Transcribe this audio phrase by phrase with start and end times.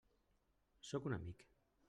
[0.93, 1.47] Sóc un amic.